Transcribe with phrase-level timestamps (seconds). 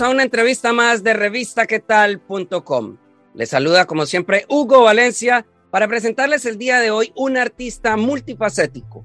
[0.00, 2.96] A una entrevista más de revistaquetal.com.
[3.34, 9.04] Les saluda como siempre Hugo Valencia para presentarles el día de hoy un artista multifacético.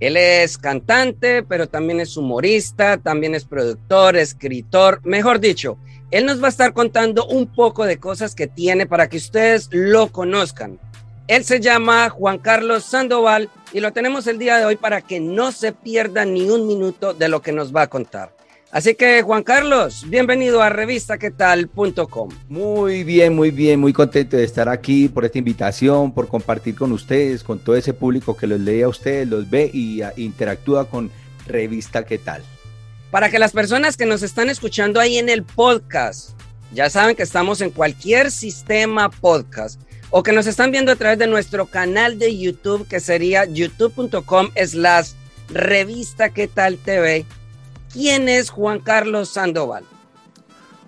[0.00, 5.78] Él es cantante, pero también es humorista, también es productor, escritor, mejor dicho,
[6.10, 9.68] él nos va a estar contando un poco de cosas que tiene para que ustedes
[9.72, 10.78] lo conozcan.
[11.26, 15.20] Él se llama Juan Carlos Sandoval y lo tenemos el día de hoy para que
[15.20, 18.41] no se pierda ni un minuto de lo que nos va a contar.
[18.72, 22.30] Así que Juan Carlos, bienvenido a revistaquetal.com.
[22.48, 26.90] Muy bien, muy bien, muy contento de estar aquí por esta invitación, por compartir con
[26.92, 30.88] ustedes, con todo ese público que los lee a ustedes, los ve y ah, interactúa
[30.88, 31.10] con
[31.46, 32.42] Revista Qué tal.
[33.10, 36.30] Para que las personas que nos están escuchando ahí en el podcast,
[36.72, 41.18] ya saben que estamos en cualquier sistema podcast o que nos están viendo a través
[41.18, 45.10] de nuestro canal de YouTube que sería youtube.com slash
[45.50, 47.26] revista qué tal TV
[47.92, 49.84] ¿Quién es Juan Carlos Sandoval?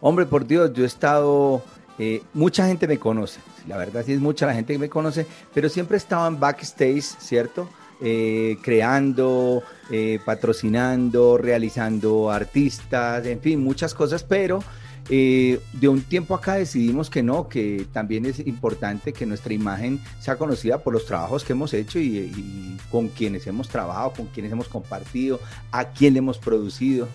[0.00, 1.62] Hombre, por Dios, yo he estado,
[1.98, 5.26] eh, mucha gente me conoce, la verdad sí es mucha la gente que me conoce,
[5.52, 7.68] pero siempre he estado en backstage, ¿cierto?
[8.00, 14.62] Eh, creando, eh, patrocinando, realizando artistas, en fin, muchas cosas, pero
[15.10, 20.00] eh, de un tiempo acá decidimos que no, que también es importante que nuestra imagen
[20.18, 24.52] sea conocida por los trabajos que hemos hecho y, con quienes hemos trabajado, con quienes
[24.52, 25.40] hemos compartido,
[25.72, 27.08] a quién le hemos producido.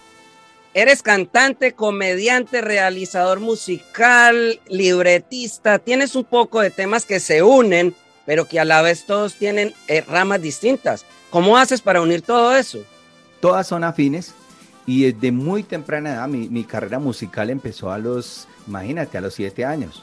[0.76, 5.80] Eres cantante, comediante, realizador musical, libretista.
[5.80, 7.96] Tienes un poco de temas que se unen,
[8.26, 11.06] pero que a la vez todos tienen eh, ramas distintas.
[11.32, 12.80] ¿Cómo haces para unir todo eso?
[13.42, 14.34] Todas son afines,
[14.90, 19.64] y desde muy temprana edad, mi, carrera musical empezó a los, imagínate, a los siete
[19.64, 20.02] años.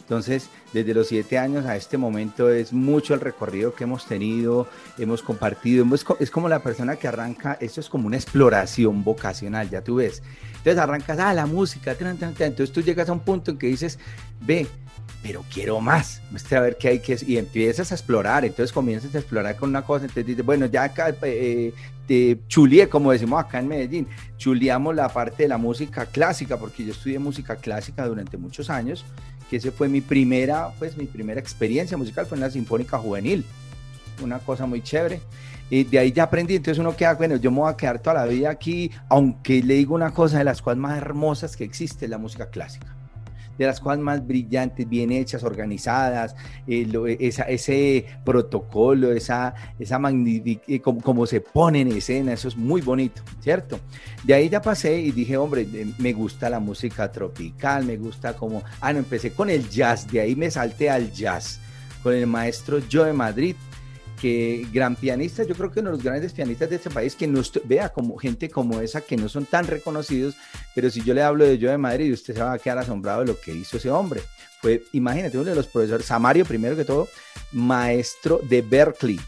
[0.00, 4.66] Entonces, desde los siete años a este momento es mucho el recorrido que hemos tenido,
[4.98, 5.86] hemos compartido,
[6.18, 10.20] es como la persona que arranca, esto es como una exploración vocacional, ya tú ves.
[10.48, 14.00] Entonces arrancas, ah, la música, entonces tú llegas a un punto en que dices,
[14.40, 14.66] ve,
[15.22, 16.20] pero quiero más,
[16.50, 19.82] a ver qué hay que y empiezas a explorar, entonces comienzas a explorar con una
[19.82, 21.72] cosa, entonces dices, bueno, ya acá eh,
[22.06, 26.84] te chulié, como decimos acá en Medellín, chuliamos la parte de la música clásica, porque
[26.84, 29.04] yo estudié música clásica durante muchos años,
[29.48, 33.44] que ese fue mi primera, pues mi primera experiencia musical, fue en la Sinfónica Juvenil,
[34.22, 35.20] una cosa muy chévere.
[35.70, 38.14] Y de ahí ya aprendí, entonces uno queda, bueno, yo me voy a quedar toda
[38.16, 42.06] la vida aquí, aunque le digo una cosa de las cosas más hermosas que existe,
[42.06, 42.94] la música clásica
[43.58, 46.34] de las cosas más brillantes, bien hechas, organizadas,
[46.66, 47.16] eh,
[47.48, 53.22] ese protocolo, esa, esa magnífica, eh, como, se pone en escena, eso es muy bonito,
[53.40, 53.80] ¿cierto?
[54.22, 55.66] De ahí ya pasé y dije, hombre,
[55.98, 60.20] me gusta la música tropical, me gusta como, ah, no, empecé con el jazz, de
[60.20, 61.60] ahí me salté al jazz,
[62.02, 63.56] con el maestro Joe Madrid,
[64.20, 67.26] que gran pianista, yo creo que uno de los grandes pianistas de este país, que
[67.26, 70.36] nos vea como gente como esa que no son tan reconocidos,
[70.74, 73.20] pero si yo le hablo de yo de Madrid, usted se va a quedar asombrado
[73.20, 74.20] de lo que hizo ese hombre.
[74.60, 77.08] Fue, imagínate, uno de los profesores, Samario primero que todo,
[77.52, 79.20] maestro de Berkeley,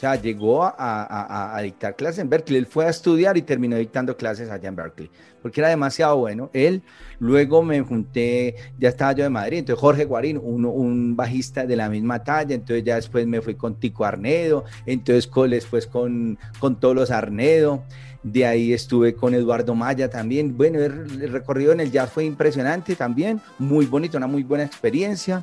[0.00, 2.58] sea, llegó a, dictar clases en Berkeley.
[2.58, 5.10] Él fue a estudiar y terminó dictando clases allá en Berkeley,
[5.42, 6.48] porque era demasiado bueno.
[6.54, 6.82] Él,
[7.18, 11.90] luego me junté, ya estaba yo de Madrid, entonces Jorge Guarín, un bajista de la
[11.90, 16.80] misma talla, entonces ya después me fui con Tico Arnedo, entonces con, después con, con
[16.80, 17.84] todos los Arnedo.
[18.22, 20.56] De ahí estuve con Eduardo Maya también.
[20.56, 25.42] Bueno, el, recorrido en el jazz fue impresionante también, muy bonito, una muy buena experiencia.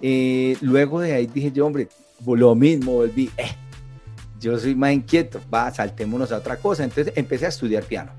[0.00, 1.88] Eh, luego de ahí dije yo, hombre,
[2.26, 3.44] lo mismo, volví, eh,
[4.40, 6.84] yo soy más inquieto, va, saltémonos a otra cosa.
[6.84, 8.12] Entonces empecé a estudiar piano.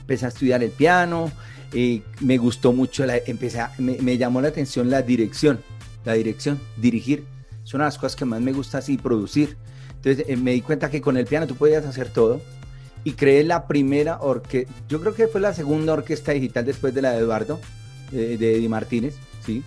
[0.00, 1.30] Empecé a estudiar el piano,
[1.72, 5.60] y me gustó mucho, la, empecé me, llamó la atención la dirección,
[6.04, 7.24] la dirección, dirigir.
[7.64, 9.56] Son una de las cosas que más me gusta así, producir.
[9.96, 12.40] Entonces eh, me di cuenta que con el piano tú podías hacer todo
[13.04, 17.02] y creé la primera orquesta, yo creo que fue la segunda orquesta digital después de
[17.02, 17.60] la de Eduardo,
[18.10, 19.62] de Eddie Martínez, ¿sí?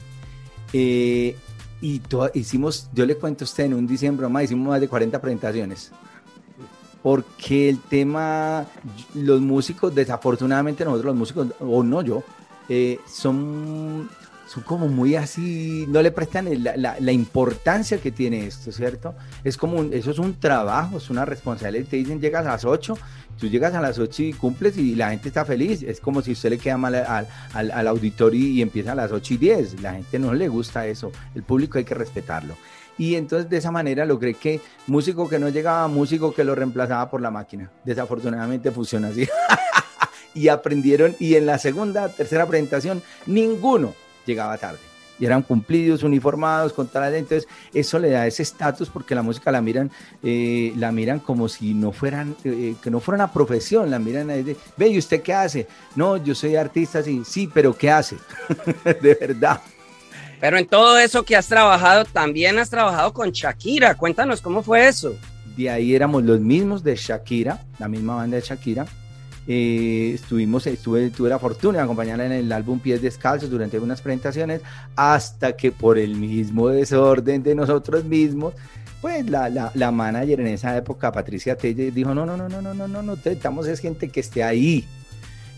[1.86, 2.02] Y
[2.34, 5.92] hicimos, yo le cuento a usted, en un diciembre más hicimos más de 40 presentaciones.
[7.04, 8.66] Porque el tema,
[9.14, 12.24] los músicos, desafortunadamente nosotros los músicos, o no yo,
[12.70, 14.10] eh, son
[14.48, 19.16] son como muy así, no le prestan la, la, importancia que tiene esto, ¿cierto?
[19.44, 21.88] Es como, eso es un trabajo, es una responsabilidad.
[21.90, 22.96] Te dicen, llegas a las 8,
[23.40, 25.84] tú llegas a las 8 y cumples y la gente está feliz.
[25.84, 29.34] Es como si usted le queda mal al, al, auditorio y empieza a las 8
[29.34, 29.82] y 10.
[29.82, 32.56] La gente no le gusta eso, el público hay que respetarlo.
[32.98, 37.10] Y entonces de esa manera logré que músico que no llegaba, músico que lo reemplazaba
[37.10, 37.72] por la máquina.
[37.84, 39.28] Desafortunadamente funciona así.
[40.34, 43.94] y aprendieron y en la segunda, tercera presentación, ninguno
[44.26, 44.95] llegaba tarde.
[45.20, 47.14] Y eran cumplidos, uniformados, con tal.
[47.14, 49.92] Entonces, eso le da ese estatus porque la música la miran,
[50.24, 54.28] eh, la miran como si no fueran, eh, que no fuera una profesión, la miran
[54.28, 55.68] de, ve, ¿y usted qué hace?
[55.96, 58.18] No, yo soy artista, sí, sí, pero ¿qué hace?
[58.84, 59.62] de verdad.
[60.40, 63.96] Pero en todo eso que has trabajado, también has trabajado con Shakira.
[63.96, 65.16] Cuéntanos cómo fue eso.
[65.56, 68.86] De ahí éramos los mismos de Shakira, la misma banda de Shakira
[69.48, 74.02] eh, estuvimos, estuve, tuve la fortuna de acompañarla en el álbum Pies Descalzos durante unas
[74.02, 74.62] presentaciones,
[74.96, 78.54] hasta que por el mismo desorden de nosotros mismos,
[79.02, 82.62] pues la, la, la manager en esa época, Patricia Telle, dijo, no, no, no, no,
[82.62, 84.86] no, no, no, no, necesitamos es gente que esté ahí.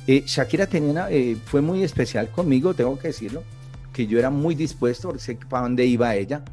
[0.05, 3.43] Eh, Shakira tenía eh, fue muy especial conmigo, tengo que decirlo,
[3.93, 6.43] que yo era muy dispuesto, sé para dónde iba ella,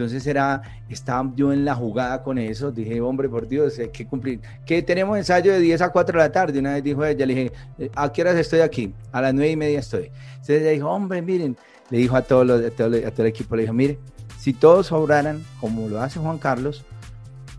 [0.00, 4.06] entonces era, estaba yo en la jugada con eso, dije, hombre, por Dios, hay que
[4.06, 4.40] cumplir.
[4.64, 7.34] Que tenemos ensayo de 10 a 4 de la tarde, una vez dijo ella, le
[7.34, 7.52] dije,
[7.94, 8.94] ¿a qué horas estoy aquí?
[9.12, 10.10] A las 9 y media estoy.
[10.32, 11.54] Entonces ella dijo, hombre, miren,
[11.90, 13.98] le dijo a todo, a todo, el equipo, le dijo, mire,
[14.38, 16.82] si todos obraran como lo hace Juan Carlos,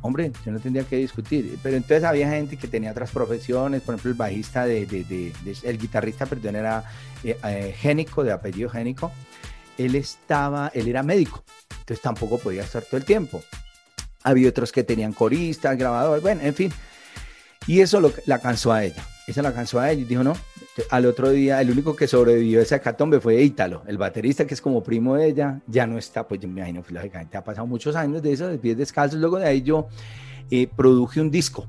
[0.02, 1.60] hombre, yo no tendría que discutir.
[1.62, 5.34] Pero entonces había gente que tenía otras profesiones, por ejemplo, el bajista, de, de, de,
[5.62, 6.84] el guitarrista, perdón, era
[7.24, 9.12] eh, eh, Génico, de apellido Génico.
[9.86, 11.44] Él estaba, él era médico
[11.82, 13.42] entonces tampoco podía estar todo el tiempo.
[14.24, 16.72] Había otros que tenían coristas, grabadores, bueno, en fin.
[17.68, 19.06] Y eso lo, la cansó a ella.
[19.28, 20.34] Esa la cansó a ella y dijo, no,
[20.90, 24.54] al otro día el único que sobrevivió a esa hecatombe fue Ítalo, el baterista que
[24.54, 27.68] es como primo de ella, ya no está, pues yo me imagino, lógicamente ha pasado
[27.68, 29.88] muchos años de eso, de pies descalzos, luego de ahí yo
[30.50, 31.68] eh, produje un disco,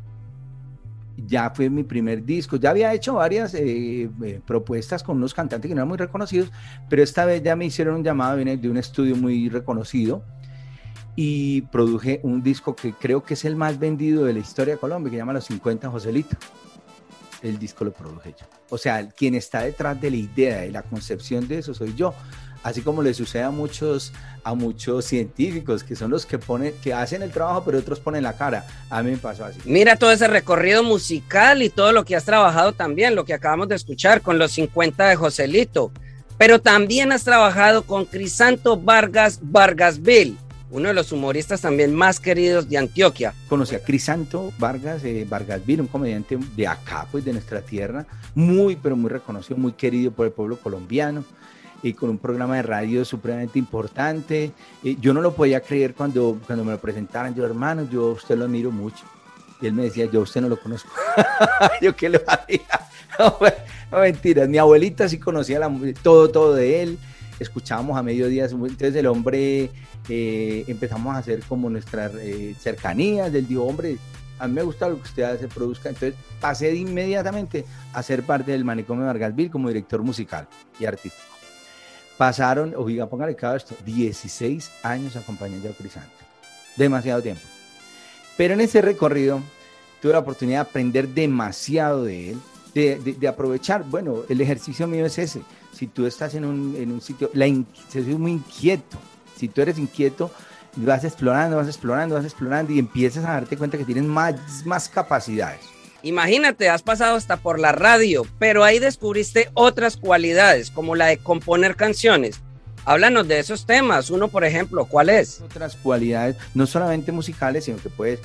[1.17, 5.69] ya fue mi primer disco, ya había hecho varias eh, eh, propuestas con unos cantantes
[5.69, 6.51] que no eran muy reconocidos,
[6.89, 10.25] pero esta vez ya me hicieron un llamado de un estudio muy reconocido
[11.15, 14.81] y produje un disco que creo que es el más vendido de la historia de
[14.81, 16.37] Colombia, que se llama Los 50 Joselito.
[17.43, 18.47] El disco lo produje yo.
[18.71, 22.15] O sea, quien está detrás de la idea, de la concepción de eso, soy yo
[22.63, 24.13] así como le sucede a muchos,
[24.45, 28.23] a muchos científicos que son los que ponen, que hacen el trabajo, pero otros ponen
[28.23, 28.67] la cara.
[28.91, 29.59] A mí me pasó así.
[29.65, 33.69] Mira todo ese recorrido musical y todo lo que has trabajado también, lo que acabamos
[33.69, 35.93] de escuchar con los 50 de Joselito.
[36.39, 40.37] Pero también has trabajado con Crisanto Vargas Vargasville,
[40.71, 43.35] uno de los humoristas también más queridos de Antioquia.
[43.49, 48.77] Conocí a Crisanto Vargas eh, Vargasville, un comediante de acá, pues de nuestra tierra, muy,
[48.77, 51.25] pero muy reconocido, muy querido por el pueblo colombiano
[51.83, 54.53] y con un programa de radio supremamente importante.
[54.83, 57.35] yo no lo podía creer cuando, cuando me lo presentaran.
[57.35, 59.05] Yo, hermano, yo usted lo admiro mucho.
[59.61, 60.91] Y él me decía, yo usted no lo conozco.
[61.83, 62.61] yo qué lo haría.
[63.19, 64.49] No, mentiras.
[64.49, 66.99] Mi abuelita sí conocía la, todo, todo de él.
[67.39, 68.45] Escuchábamos a mediodía.
[68.45, 69.71] Entonces el hombre
[70.09, 73.35] eh, empezamos a hacer como nuestras eh, cercanías.
[73.35, 73.99] Él dijo, hombre,
[74.39, 75.89] a mí me gusta lo que usted hace, produzca.
[75.89, 80.49] Entonces pasé de inmediatamente a ser parte del manicomio de Vargasville como director musical
[80.79, 81.32] y artístico.
[82.23, 86.13] Pasaron, oiga, póngale cada esto, 16 años acompañando a Crisanto.
[86.77, 87.43] Demasiado tiempo.
[88.37, 89.41] Pero en ese recorrido
[90.01, 92.41] tuve la oportunidad de aprender demasiado de él,
[92.75, 95.43] de, aprovechar, bueno, el ejercicio mío es ese.
[95.73, 97.47] Si tú estás en un, en un sitio, la
[97.91, 98.99] soy muy inquieto.
[99.37, 100.31] Si tú eres inquieto,
[100.77, 104.89] vas explorando, vas explorando, vas explorando y empiezas a darte cuenta que tienes más, más
[104.89, 105.82] capacidades.
[106.03, 111.19] Imagínate, has pasado hasta por la radio, pero ahí descubriste otras cualidades, como la de
[111.19, 112.41] componer canciones.
[112.85, 114.11] Háblanos de esos temas.
[114.11, 115.41] Uno, por ejemplo, ¿cuál es?
[115.41, 118.19] Otras cualidades, no solamente musicales, sino que puedes,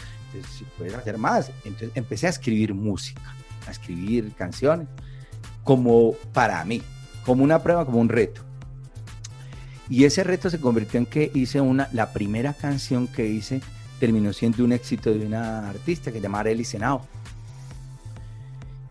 [0.78, 1.52] puedes hacer más.
[1.64, 3.36] Entonces empecé a escribir música,
[3.68, 4.88] a escribir canciones,
[5.64, 6.82] como para mí,
[7.24, 8.42] como una prueba, como un reto.
[9.88, 13.62] Y ese reto se convirtió en que hice una, la primera canción que hice
[14.00, 17.08] terminó siendo un éxito de una artista que se llama Arely Senao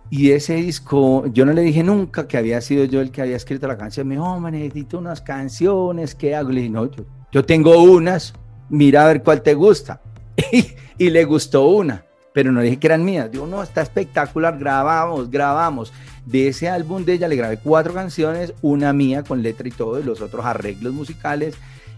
[0.08, 3.36] y ese disco, yo no le dije nunca que había sido yo el que había
[3.36, 4.06] escrito la canción.
[4.06, 6.50] Me dijo, oh, necesito unas canciones, ¿qué hago?
[6.50, 6.88] Le dije, no,
[7.32, 8.32] yo, tengo unas,
[8.68, 10.00] mira a ver cuál te gusta.
[10.98, 13.30] y, le gustó una, pero no dije que eran mías.
[13.32, 15.92] Digo, no, está espectacular, grabamos, grabamos.
[16.24, 19.98] De ese álbum de ella le grabé cuatro canciones, una mía con letra y todo,
[19.98, 21.56] y los otros arreglos musicales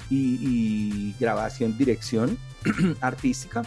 [0.08, 2.38] y, y grabación, dirección
[3.00, 3.62] artística.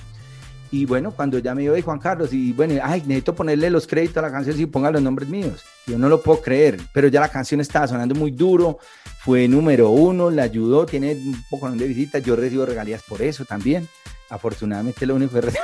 [0.72, 4.18] Y bueno, cuando ya me dijo Juan Carlos, y bueno, ay, necesito ponerle los créditos
[4.18, 5.64] a la canción, y ponga los nombres míos.
[5.86, 8.80] Yo no lo puedo creer, pero ya la canción estaba sonando muy duro,
[9.20, 13.44] fue número uno, le ayudó, tiene un poco de visitas, yo recibo regalías por eso
[13.44, 13.88] también.
[14.30, 15.64] Afortunadamente lo único que recibo...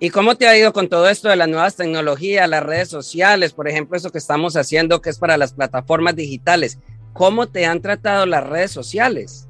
[0.00, 3.52] ¿Y cómo te ha ido con todo esto de las nuevas tecnologías, las redes sociales,
[3.52, 6.78] por ejemplo, eso que estamos haciendo que es para las plataformas digitales?
[7.12, 9.48] ¿Cómo te han tratado las redes sociales?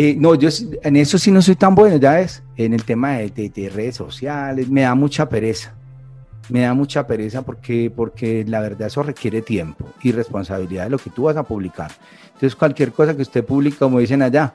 [0.00, 0.48] Eh, no, yo
[0.84, 4.68] en eso sí no soy tan bueno, ya ves, en el tema de, redes sociales,
[4.68, 5.74] me da mucha pereza.
[6.50, 10.98] Me da mucha pereza porque, porque la verdad eso requiere tiempo y responsabilidad de lo
[10.98, 11.90] que tú vas a publicar.
[12.26, 14.54] Entonces cualquier cosa que usted publique, como dicen allá,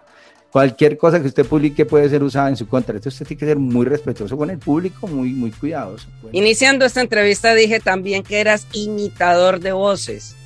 [0.49, 2.95] cualquier cosa que usted publique puede ser usada en su contra.
[2.95, 6.07] Entonces usted tiene que ser muy respetuoso con el público, muy, muy cuidadoso.
[6.31, 10.37] Iniciando esta entrevista dije también que eras imitador de voces.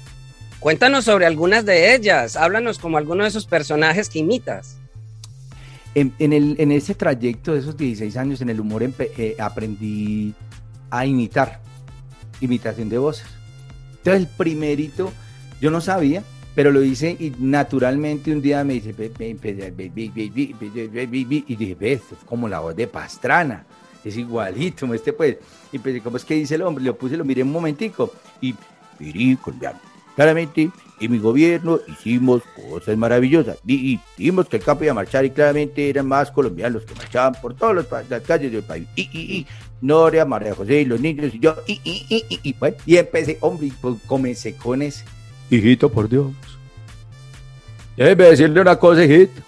[0.60, 4.80] Cuéntanos sobre algunas de ellas, háblanos como algunos de esos personajes que imitas
[5.96, 10.34] en, ese trayecto de esos 16 años en el humor eh, aprendí
[10.89, 11.62] a imitar,
[12.41, 13.27] imitación de voces.
[13.98, 15.12] Entonces el primerito,
[15.60, 16.24] yo no sabía,
[16.56, 18.96] pero lo hice y naturalmente un día me dice,
[19.89, 23.65] y dije, ves, es como la voz de Pastrana,
[24.08, 25.38] es igualito, este pues,
[25.72, 26.84] y pensé, ¿cómo es que dice el hombre?
[26.84, 28.56] Lo puse, lo miré un momentico, y,
[29.36, 29.79] colombiano.
[30.18, 33.60] Claramente, en mi gobierno hicimos cosas maravillosas.
[33.68, 37.36] Y, dijimos que el campo iba a marchar y claramente eran más colombianos que marchaban
[37.40, 38.88] por todas las calles del país.
[38.96, 39.48] Y, y, y,
[39.80, 41.56] Noria, María José y los niños y yo.
[41.68, 45.06] Y, y, y, y, bueno, y empecé, hombre, y pues comencé con ese.
[45.52, 46.32] Hijito, por Dios.
[47.96, 49.40] Déjeme decirle una cosa, hijito.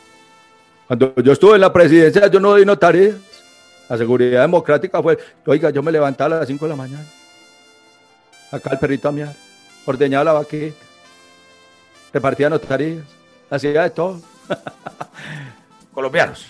[0.85, 3.15] Cuando yo estuve en la presidencia, yo no di no tareas.
[3.89, 7.07] La seguridad democrática fue, oiga, yo me levantaba a las 5 de la mañana.
[8.51, 9.48] Acá el perrito a miar
[9.89, 10.75] ordeñaba la vaquita,
[12.13, 13.05] repartía notarías,
[13.49, 14.21] hacía de todo.
[15.93, 16.47] Colombianos.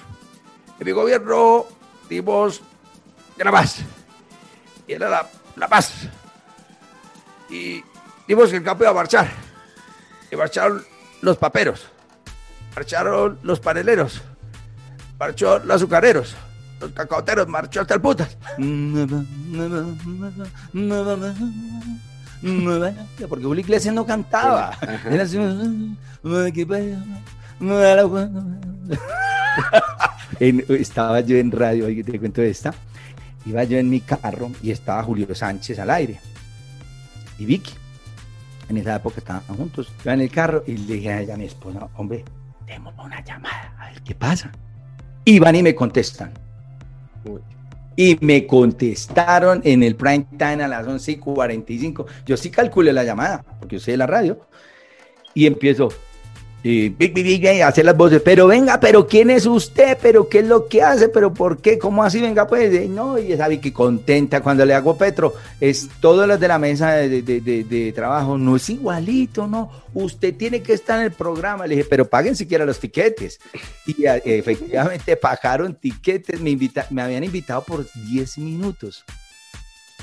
[0.80, 1.66] En mi gobierno
[2.10, 2.62] dimos
[3.38, 3.80] la paz.
[4.88, 6.08] Y era la, la paz.
[7.50, 7.82] Y
[8.28, 9.30] dimos que el campo iba a marchar.
[10.32, 10.84] Y marcharon
[11.22, 11.88] los paperos.
[12.76, 14.22] Marcharon los paneleros.
[15.18, 16.36] Marchó los azucareros.
[16.80, 17.48] Los cacaoteros.
[17.48, 18.38] Marchó hasta el putas
[23.28, 24.78] porque Julio Iglesias no cantaba.
[30.40, 32.74] estaba yo en radio, oye, te cuento esta.
[33.46, 36.20] Iba yo en mi carro y estaba Julio Sánchez al aire
[37.38, 37.74] y Vicky.
[38.70, 39.92] En esa época estaban juntos.
[40.04, 42.24] Iba en el carro y le dije a ella, a mi esposa, hombre,
[42.66, 44.52] tenemos una llamada, a ver qué pasa.
[45.26, 46.32] Y van y me contestan.
[48.00, 52.06] Y me contestaron en el prime time a las 11 y 45.
[52.26, 54.40] Yo sí calculé la llamada, porque yo sé de la radio.
[55.34, 55.90] Y empiezo,
[56.62, 59.98] y hacer las voces, pero venga, pero ¿quién es usted?
[60.02, 61.08] ¿Pero qué es lo que hace?
[61.08, 61.80] ¿Pero por qué?
[61.80, 62.22] ¿Cómo así?
[62.22, 66.48] Venga, pues, no, y esa que contenta cuando le hago Petro, es todos los de
[66.48, 71.66] la mesa de, trabajo, no es igualito, no, usted tiene que estar en el programa,
[71.66, 73.40] le dije, pero paguen siquiera los tiquetes,
[73.88, 76.58] y efectivamente pagaron tiquetes, me,
[76.90, 79.06] me habían invitado por 10 minutos,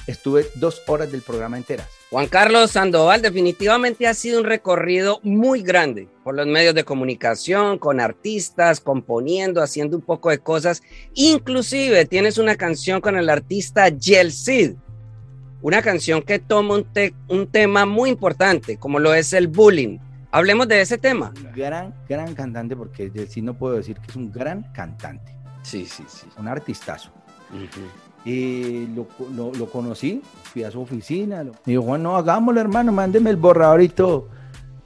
[0.07, 1.89] estuve dos horas del programa enteras.
[2.11, 7.79] Juan Carlos Sandoval, definitivamente ha sido un recorrido muy grande por los medios de comunicación,
[7.79, 10.83] con artistas, componiendo, haciendo un poco de cosas.
[11.15, 14.75] Inclusive tienes una canción con el artista Cid,
[15.63, 16.87] una canción que toma un,
[17.29, 19.99] un tema muy importante, como lo es el bullying.
[20.31, 21.33] Hablemos de ese tema.
[21.55, 25.35] Gran, gran cantante, porque sí no puedo decir que es un gran cantante.
[25.63, 26.27] Sí, sí, sí.
[26.39, 27.11] Un artistazo.
[28.27, 29.07] Y lo,
[29.55, 30.21] lo, conocí,
[30.53, 31.45] fui a su oficina.
[31.45, 34.29] me dijo, Juan, no, hagámoslo, hermano, mándeme el borrador y todo.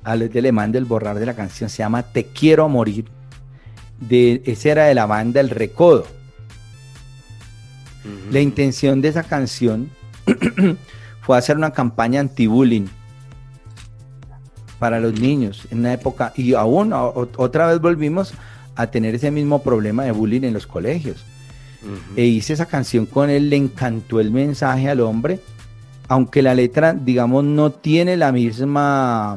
[0.05, 3.07] A le mande el borrador de la canción, se llama Te quiero morir.
[3.99, 6.05] De, ese era de la banda El Recodo.
[8.31, 9.89] La intención de esa canción
[11.23, 12.89] fue hacer una campaña anti-bullying
[14.79, 18.35] para los niños en una época, y aún otra vez volvimos
[18.77, 21.25] a tener ese mismo problema de bullying en los colegios
[22.17, 25.41] e hice esa canción con él, le encantó el mensaje al hombre,
[26.09, 29.37] aunque la letra, digamos, no tiene la misma,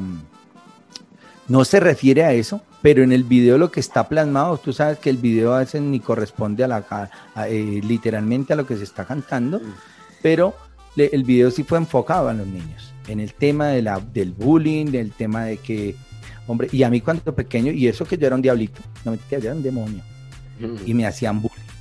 [1.48, 4.98] no se refiere a eso, pero en el video lo que está plasmado, tú sabes
[4.98, 7.10] que el video a veces ni corresponde a la,
[7.48, 9.60] eh, literalmente a lo que se está cantando,
[10.20, 10.54] pero
[10.96, 14.86] el video sí fue enfocado a los niños, en el tema de la, del bullying,
[14.86, 15.96] del tema de que,
[16.46, 19.18] hombre, y a mí cuando pequeño, y eso que yo era un diablito, no me
[19.30, 20.02] yo era un demonio,
[20.84, 21.73] y me hacían bullying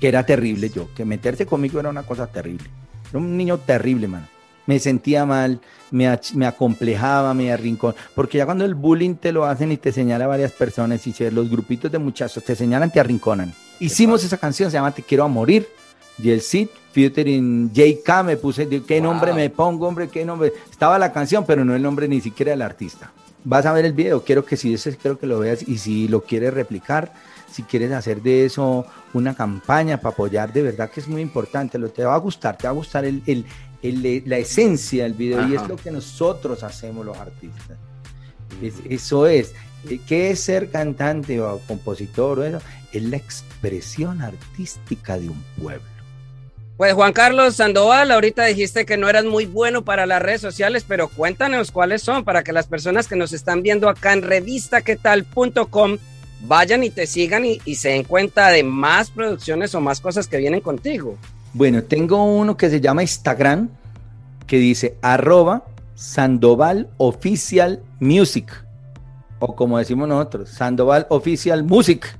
[0.00, 2.68] que era terrible yo, que meterse conmigo era una cosa terrible.
[3.10, 4.26] Era un niño terrible, mano.
[4.66, 5.60] Me sentía mal,
[5.90, 9.92] me, me acomplejaba, me arrincón, porque ya cuando el bullying te lo hacen y te
[9.92, 13.54] señala varias personas y los grupitos de muchachos te señalan, te arrinconan.
[13.78, 15.68] Hicimos esa canción, se llama Te quiero a morir,
[16.18, 20.08] Y el Cid featuring JK, me puse, ¿qué nombre me pongo, hombre?
[20.08, 20.52] ¿Qué nombre?
[20.70, 23.12] Estaba la canción, pero no el nombre ni siquiera del artista.
[23.44, 26.08] Vas a ver el video, quiero que si ese quiero que lo veas y si
[26.08, 27.12] lo quieres replicar,
[27.56, 28.84] si quieres hacer de eso
[29.14, 32.58] una campaña para apoyar, de verdad que es muy importante, lo te va a gustar,
[32.58, 33.46] te va a gustar el,
[33.82, 37.78] la esencia del video y es lo que nosotros hacemos los artistas.
[38.90, 39.54] eso es,
[40.06, 42.38] ¿qué es ser cantante o compositor?
[42.40, 42.58] Bueno,
[42.92, 45.86] es la expresión artística de un pueblo.
[46.76, 50.84] Pues Juan Carlos Sandoval, ahorita dijiste que no eras muy bueno para las redes sociales,
[50.86, 55.96] pero cuéntanos cuáles son para que las personas que nos están viendo acá en revistaquetal.com
[56.46, 60.38] vayan y te sigan y, se den cuenta de más producciones o más cosas que
[60.38, 61.16] vienen contigo.
[61.52, 63.70] Bueno, tengo uno que se llama Instagram,
[64.46, 68.52] que dice arroba Sandoval Official Music,
[69.38, 72.18] o como decimos nosotros, Sandoval Official Music.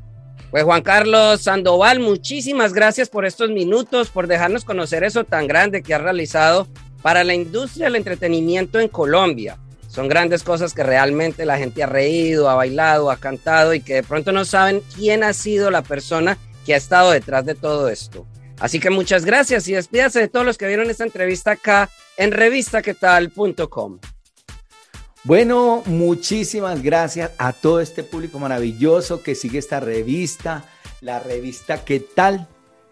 [0.51, 5.83] Pues Juan Carlos Sandoval, muchísimas gracias por estos minutos, por dejarnos conocer eso tan grande
[5.83, 6.67] que ha realizado
[7.03, 9.59] para la industria del entretenimiento en Colombia.
[9.97, 13.95] Son grandes cosas que realmente la gente ha reído, ha bailado, ha cantado y que
[13.95, 16.37] de pronto no saben quién ha sido la persona
[16.67, 18.27] que ha estado detrás de todo esto.
[18.61, 21.89] Así que muchas gracias y despídase de todos los que vieron esta entrevista acá
[22.19, 23.99] en revistaquetal.com.
[25.25, 30.67] Bueno, muchísimas gracias a todo este público maravilloso que sigue esta revista,
[31.01, 32.47] la revista ¿Qué tal?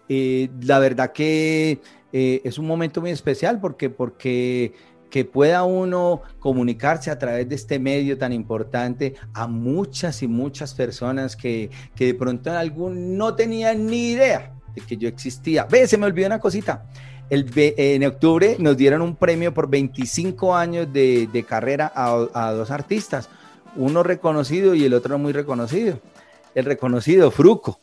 [0.09, 1.79] Eh, la verdad que
[2.13, 4.73] eh, es un momento muy especial porque, porque
[5.09, 10.73] que pueda uno comunicarse a través de este medio tan importante a muchas y muchas
[10.73, 15.65] personas que, que de pronto en algún no tenían ni idea de que yo existía.
[15.65, 16.85] Ve, se me olvidó una cosita
[17.29, 23.29] en octubre nos dieron un premio por 25 años de, carrera a, dos artistas,
[23.75, 25.99] uno reconocido y el otro muy reconocido.
[26.53, 27.79] El reconocido, Fruco,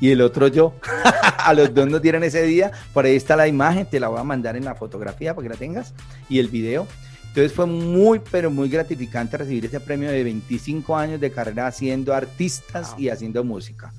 [0.00, 0.74] y el otro yo.
[1.44, 4.20] a los dos nos dieron ese día, por ahí está la imagen, te la voy
[4.20, 5.94] a mandar en la fotografía para que la tengas,
[6.28, 6.86] y el video.
[7.28, 12.12] Entonces fue muy, pero muy gratificante recibir ese premio de 25 años de carrera haciendo
[12.12, 13.92] artistas y haciendo música.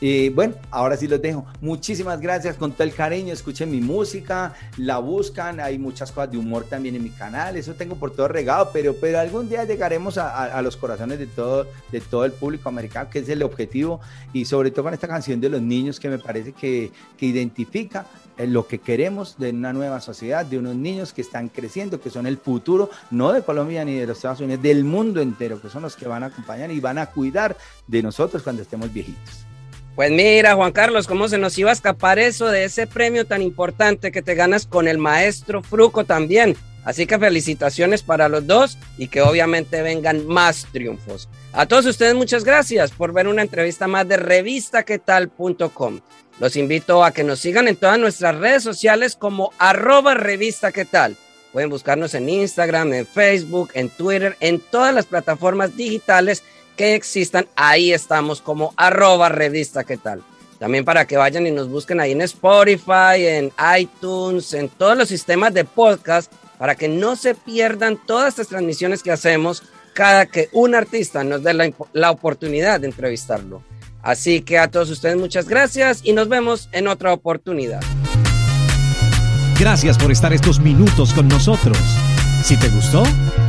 [0.00, 1.46] Y bueno, ahora sí los dejo.
[1.60, 3.32] Muchísimas gracias con todo el cariño.
[3.32, 5.60] Escuchen mi música, la buscan.
[5.60, 7.56] Hay muchas cosas de humor también en mi canal.
[7.56, 11.66] Eso tengo por todo regado, pero, pero algún día llegaremos a, los corazones de todo,
[11.90, 14.00] de todo el público americano, que es el objetivo.
[14.32, 18.06] Y sobre todo con esta canción de los niños, que me parece que, que identifica
[18.36, 22.10] eh, lo que queremos de una nueva sociedad, de unos niños que están creciendo, que
[22.10, 25.70] son el futuro, no de Colombia ni de los Estados Unidos, del mundo entero, que
[25.70, 27.56] son los que van a acompañar y van a cuidar
[27.86, 29.46] de nosotros cuando estemos viejitos.
[29.96, 33.40] Pues mira, Juan Carlos, cómo se nos iba a escapar eso de ese premio tan
[33.40, 36.54] importante que te ganas con el maestro Fruco también.
[36.84, 41.30] Así que felicitaciones para los dos y que obviamente vengan más triunfos.
[41.54, 46.00] A todos ustedes muchas gracias por ver una entrevista más de revistaquetal.com.
[46.40, 50.70] Los invito a que nos sigan en todas nuestras redes sociales como arroba revista.
[51.52, 56.44] Pueden buscarnos en Instagram, en Facebook, en Twitter, en todas las plataformas digitales
[56.76, 60.22] que existan, ahí estamos como arroba revista, ¿qué tal?
[60.58, 65.08] También para que vayan y nos busquen ahí en Spotify, en iTunes, en todos los
[65.08, 69.62] sistemas de podcast, para que no se pierdan todas estas transmisiones que hacemos
[69.92, 73.62] cada que un artista nos dé la, la oportunidad de entrevistarlo.
[74.02, 77.80] Así que a todos ustedes muchas gracias y nos vemos en otra oportunidad.
[79.58, 81.78] Gracias por estar estos minutos con nosotros.
[82.42, 83.02] Si te gustó,